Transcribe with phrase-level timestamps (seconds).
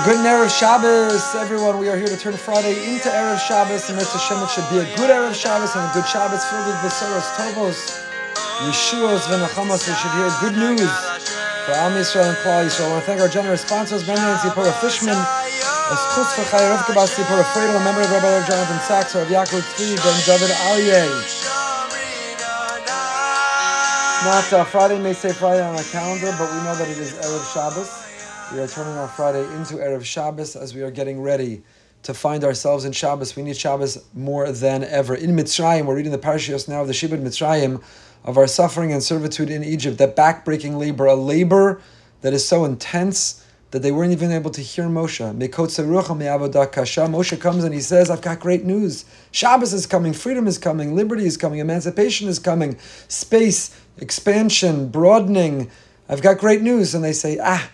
[0.00, 1.76] A good Erev Shabbos, everyone.
[1.76, 4.80] We are here to turn Friday into Erev Shabbos, and Mitzvah Shem, it should be
[4.80, 8.00] a good Erev Shabbos and a good Shabbos filled with Besoros, Tovos,
[8.64, 9.84] Yeshuos, Venachamos.
[9.84, 10.88] We should hear good news
[11.68, 12.88] for Am Yisrael and Klal Yisrael.
[12.88, 15.20] I want to thank our generous sponsors, Ben Nancy Pora Fishman,
[15.92, 19.60] Eschutz for Chai Rav Kabasi Pora Fredel, a member of Rabbi Jonathan Sacks, Rav Yaakov
[19.76, 21.12] Tzvi, Ben David Aryeh.
[24.24, 27.12] Not uh, Friday, may say Friday on our calendar, but we know that it is
[27.20, 28.09] Erev Shabbos.
[28.52, 31.62] We are turning our Friday into Erev Shabbos as we are getting ready
[32.02, 33.36] to find ourselves in Shabbos.
[33.36, 35.14] We need Shabbos more than ever.
[35.14, 37.80] In Mitzrayim, we're reading the parashiyos now of the Shibud Mitzrayim
[38.24, 41.80] of our suffering and servitude in Egypt, that backbreaking labor, a labor
[42.22, 45.32] that is so intense that they weren't even able to hear Moshe.
[47.08, 49.04] Moshe comes and he says, I've got great news.
[49.30, 52.76] Shabbos is coming, freedom is coming, liberty is coming, emancipation is coming,
[53.06, 55.70] space, expansion, broadening.
[56.08, 56.96] I've got great news.
[56.96, 57.70] And they say, ah,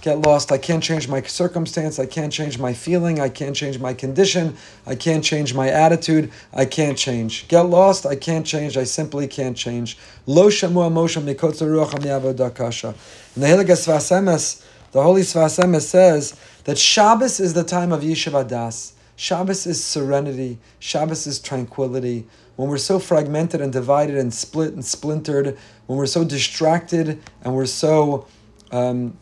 [0.00, 0.52] get lost.
[0.52, 1.98] I can't change my circumstance.
[1.98, 3.20] I can't change my feeling.
[3.20, 4.56] I can't change my condition.
[4.86, 6.30] I can't change my attitude.
[6.52, 7.48] I can't change.
[7.48, 8.06] Get lost.
[8.06, 8.76] I can't change.
[8.76, 9.98] I simply can't change.
[10.26, 11.94] Lo shamu Moshe mikotza ruach.
[11.94, 18.02] And the Hiligas Vasemes, the Holy Sfas Emes says that Shabbos is the time of
[18.02, 18.94] Yeshiva Das.
[19.16, 20.58] Shabbos is serenity.
[20.78, 22.26] Shabbos is tranquility.
[22.56, 27.54] When we're so fragmented and divided and split and splintered, when we're so distracted and
[27.54, 28.26] we're so
[28.72, 29.16] um,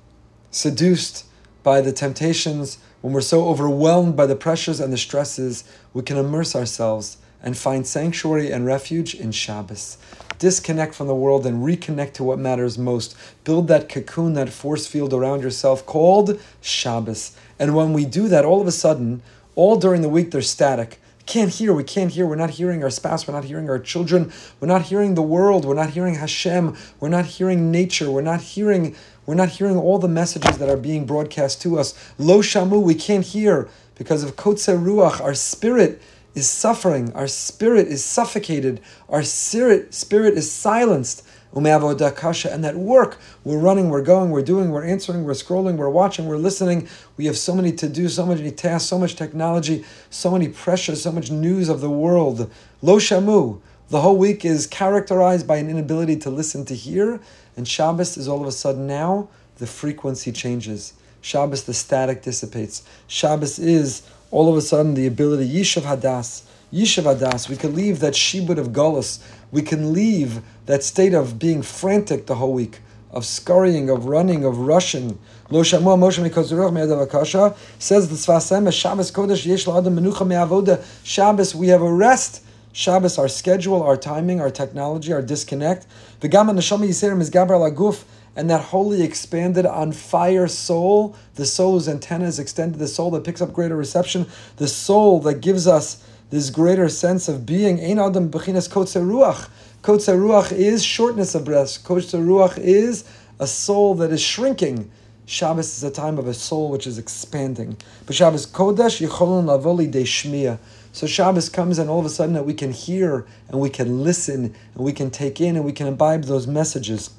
[0.51, 1.25] seduced
[1.63, 6.17] by the temptations, when we're so overwhelmed by the pressures and the stresses, we can
[6.17, 9.99] immerse ourselves and find sanctuary and refuge in Shabbos.
[10.39, 13.17] Disconnect from the world and reconnect to what matters most.
[13.45, 17.37] Build that cocoon, that force field around yourself called Shabbos.
[17.59, 19.23] And when we do that, all of a sudden,
[19.55, 22.89] all during the week, they're static can't hear, we can't hear, we're not hearing our
[22.89, 26.75] spouse, we're not hearing our children, we're not hearing the world, we're not hearing Hashem,
[27.01, 28.97] we're not hearing nature, we're not hearing
[29.29, 31.93] we're not hearing all the messages that are being broadcast to us.
[32.17, 36.01] Lo shamu, we can't hear because of kotze ruach, our spirit
[36.35, 38.81] is suffering, our spirit is suffocated,
[39.11, 41.27] our spirit, spirit is silenced.
[41.53, 46.27] And that work, we're running, we're going, we're doing, we're answering, we're scrolling, we're watching,
[46.27, 46.89] we're listening.
[47.19, 51.03] We have so many to do, so many tasks, so much technology, so many pressures,
[51.03, 52.51] so much news of the world.
[52.81, 53.61] Lo shamu.
[53.91, 57.21] The whole week is characterized by an inability to listen to hear,
[57.57, 60.93] and Shabbos is all of a sudden now the frequency changes.
[61.23, 62.83] Shabbos, the static dissipates.
[63.07, 67.49] Shabbos is all of a sudden the ability, Yishav Hadas, Yishav Hadas.
[67.49, 69.25] We can leave that shibud of Golas.
[69.51, 74.45] We can leave that state of being frantic the whole week, of scurrying, of running,
[74.45, 75.19] of rushing.
[75.49, 80.85] Lo Shamu Moshe Mikozuruch Me'adavakasha says the Sfasem Shabbos Kodesh Yesh La'adam Menucha Me'avoda.
[81.05, 85.87] Shabbos, we have a rest Shabbos, our schedule, our timing, our technology, our disconnect.
[86.21, 88.05] The Gama Neshama Yisrael is Gabar Laguf,
[88.37, 93.11] and that holy expanded on fire soul, the soul whose antenna is extended, the soul
[93.13, 94.27] that picks up greater reception,
[94.59, 97.81] the soul that gives us this greater sense of being.
[97.81, 99.49] Ein Adam Bechinas Kotze Ruach.
[99.83, 101.83] Kotze Ruach is shortness of breath.
[101.85, 103.05] Kotze Ruach is
[103.41, 104.91] a soul that is shrinking.
[105.27, 107.77] Shabbos is a time of a soul which is expanding.
[108.07, 110.59] But Shabbos Kodesh Yicholon Lavoli De Shmiya.
[110.99, 114.03] So Shabbos comes and all of a sudden that we can hear and we can
[114.03, 117.11] listen and we can take in and we can imbibe those messages.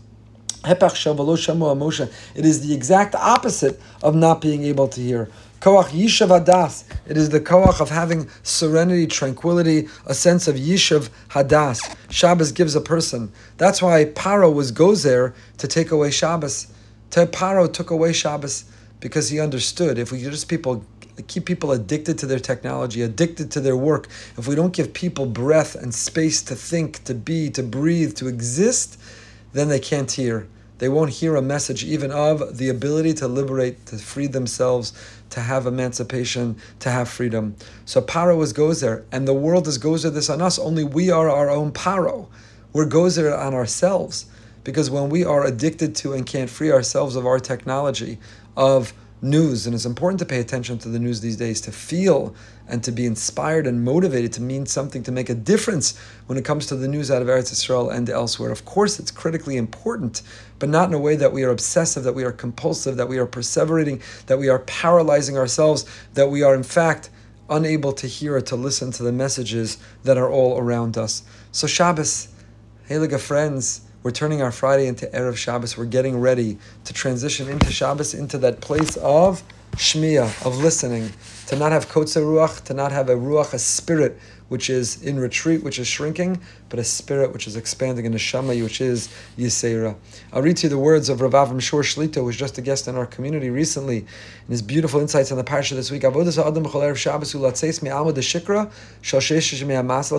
[0.65, 0.83] It
[2.35, 5.29] is the exact opposite of not being able to hear.
[5.61, 6.83] Koach Yishav Hadas.
[7.07, 11.79] It is the koach of having serenity, tranquility, a sense of Yishav Hadas.
[12.11, 13.31] Shabbos gives a person.
[13.55, 16.67] That's why Paro was gozer to take away Shabbos.
[17.11, 18.65] Paro took away Shabbos
[18.99, 20.83] because he understood if we just people
[21.27, 24.07] keep people addicted to their technology, addicted to their work,
[24.37, 28.27] if we don't give people breath and space to think, to be, to breathe, to
[28.27, 28.99] exist,
[29.53, 30.47] then they can't hear.
[30.79, 34.93] They won't hear a message even of the ability to liberate, to free themselves,
[35.31, 37.55] to have emancipation, to have freedom.
[37.85, 40.57] So Paro is Gozer, and the world is Gozer this on us.
[40.57, 42.27] Only we are our own Paro.
[42.71, 44.25] We're Gozer on ourselves.
[44.63, 48.19] Because when we are addicted to and can't free ourselves of our technology,
[48.55, 52.33] of news, and it's important to pay attention to the news these days, to feel
[52.67, 56.45] and to be inspired and motivated to mean something, to make a difference when it
[56.45, 58.51] comes to the news out of Eretz Israel and elsewhere.
[58.51, 60.21] Of course, it's critically important,
[60.59, 63.17] but not in a way that we are obsessive, that we are compulsive, that we
[63.17, 67.09] are perseverating, that we are paralyzing ourselves, that we are in fact
[67.49, 71.23] unable to hear or to listen to the messages that are all around us.
[71.51, 72.27] So Shabbos,
[72.87, 75.77] Heliga friends, we're turning our Friday into Erev Shabbos.
[75.77, 79.43] We're getting ready to transition into Shabbos, into that place of
[79.75, 81.11] shmiya, of listening,
[81.47, 84.17] to not have kotze ruach, to not have a ruach, a spirit
[84.47, 88.17] which is in retreat, which is shrinking, but a spirit which is expanding in the
[88.17, 89.95] shama, which is Yisera.
[90.31, 92.61] I'll read to you the words of Rav Avram Shor Shlita, who was just a
[92.61, 94.05] guest in our community recently, in
[94.47, 96.03] his beautiful insights on the parsha this week.
[96.03, 96.23] Adam
[96.95, 99.21] Shabbos Deshikra Shal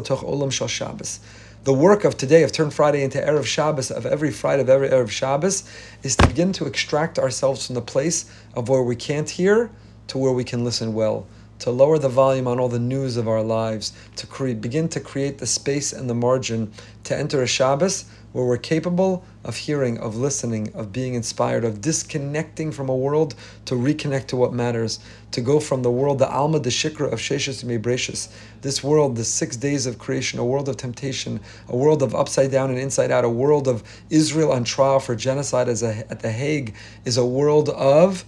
[0.03, 1.21] Toch Olam Shal Shabbos.
[1.63, 4.89] The work of today, of Turn Friday into Erev Shabbos, of every Friday, of every
[4.89, 5.71] Erev Shabbos,
[6.03, 9.71] is to begin to extract ourselves from the place of where we can't hear
[10.07, 11.27] to where we can listen well
[11.61, 15.01] to lower the volume on all the news of our lives, to create, begin to
[15.01, 16.73] create the space and the margin
[17.05, 21.81] to enter a Shabbos where we're capable of hearing, of listening, of being inspired, of
[21.81, 23.35] disconnecting from a world
[23.65, 25.01] to reconnect to what matters,
[25.33, 29.25] to go from the world, the Alma, the Shikra of Sheshis Mebreshis, this world, the
[29.25, 33.11] six days of creation, a world of temptation, a world of upside down and inside
[33.11, 36.75] out, a world of Israel on trial for genocide as a, at The Hague,
[37.05, 38.25] is a world of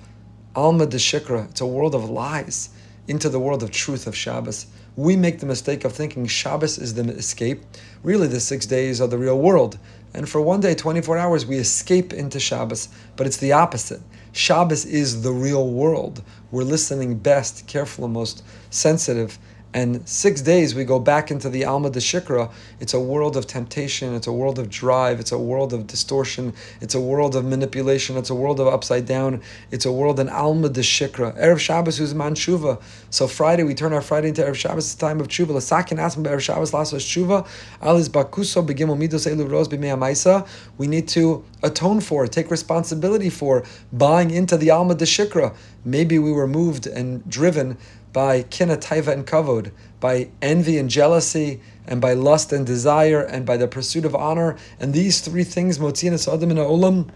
[0.56, 1.49] Alma de Shikra.
[1.50, 2.70] It's a world of lies
[3.09, 4.67] into the world of truth of Shabbos.
[4.97, 7.63] We make the mistake of thinking Shabbos is the escape.
[8.03, 9.79] Really, the six days are the real world.
[10.15, 12.89] And for one day, 24 hours, we escape into Shabbos.
[13.17, 14.01] But it's the opposite.
[14.33, 16.23] Shabbos is the real world.
[16.51, 19.39] We're listening best, careful, and most sensitive
[19.75, 22.53] and six days we go back into the Alma de Shikra.
[22.79, 26.53] It's a world of temptation, it's a world of drive, it's a world of distortion,
[26.83, 29.41] it's a world of manipulation, it's a world of upside down,
[29.71, 31.39] it's a world in Alma de Shikra.
[31.41, 32.83] Erev Shabbos is Man Shuva.
[33.11, 35.49] So Friday, we turn our Friday into Erev Shabbos, it's time of Tshuva.
[35.49, 37.47] Lasakin asma Erev Shabbos lasos Tshuva.
[37.81, 40.47] Alis bakuso begimel midos elu ros b'mei
[40.77, 45.55] We need to atone for, take responsibility for buying into the Alma de Shikra.
[45.85, 47.79] Maybe we were moved and driven
[48.12, 53.47] by kina taiva and kavod, by envy and jealousy, and by lust and desire, and
[53.47, 54.56] by the pursuit of honor.
[54.79, 57.11] And these three things, motzinas adam in olam,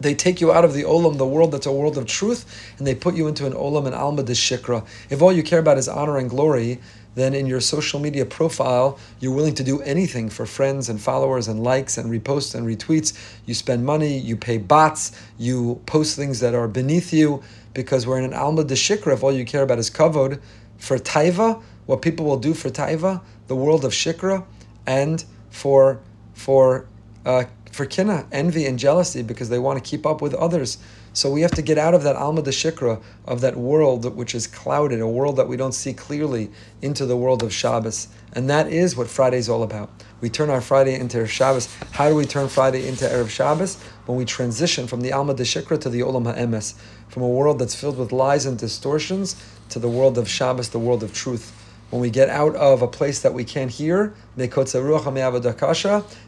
[0.00, 2.86] they take you out of the olam, the world that's a world of truth, and
[2.86, 4.86] they put you into an olam and alma de shikra.
[5.10, 6.80] If all you care about is honor and glory,
[7.14, 11.46] then in your social media profile, you're willing to do anything for friends and followers
[11.46, 13.16] and likes and reposts and retweets.
[13.46, 17.42] You spend money, you pay bots, you post things that are beneath you
[17.72, 19.14] because we're in an Alma de Shikra.
[19.14, 20.40] If all you care about is kavod,
[20.78, 24.44] for Taiva, what people will do for Taiva, the world of Shikra,
[24.86, 26.00] and for
[26.34, 26.86] for
[27.24, 30.78] uh, for kina, envy and jealousy, because they want to keep up with others.
[31.12, 34.34] So we have to get out of that alma de shikra, of that world which
[34.34, 36.50] is clouded, a world that we don't see clearly,
[36.82, 38.08] into the world of Shabbos.
[38.32, 39.90] And that is what Friday is all about.
[40.20, 41.68] We turn our Friday into Erev Shabbos.
[41.90, 43.76] How do we turn Friday into Erev Shabbos?
[44.06, 46.74] When we transition from the alma de shikra to the olam ha'emes,
[47.08, 49.36] from a world that's filled with lies and distortions
[49.70, 51.63] to the world of Shabbos, the world of truth
[51.94, 54.50] when we get out of a place that we can't hear, and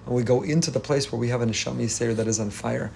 [0.06, 2.92] we go into the place where we have a neshama yisrael that is on fire.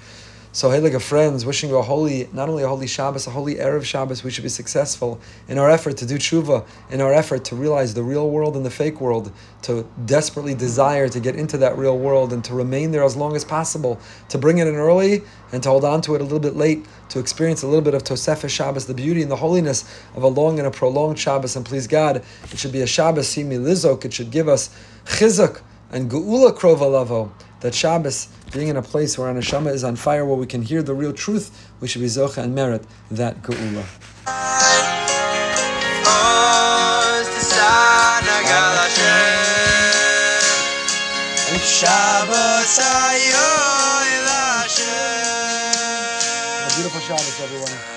[0.53, 3.55] So, hey, like friends, wishing you a holy, not only a holy Shabbos, a holy
[3.55, 7.45] Erev Shabbos, we should be successful in our effort to do tshuva, in our effort
[7.45, 9.31] to realize the real world and the fake world,
[9.63, 13.37] to desperately desire to get into that real world and to remain there as long
[13.37, 16.41] as possible, to bring it in early and to hold on to it a little
[16.41, 19.85] bit late, to experience a little bit of Tosefah Shabbos, the beauty and the holiness
[20.17, 21.55] of a long and a prolonged Shabbos.
[21.55, 25.61] And please God, it should be a Shabbos, simi lizok, it should give us chizuk
[25.91, 29.97] and geula krova lavo that Shabbos, being in a place where our neshama is on
[29.97, 33.43] fire, where we can hear the real truth, we should be zocha and merit that
[33.43, 33.85] geula.
[46.63, 47.90] A beautiful Shabbos, everyone.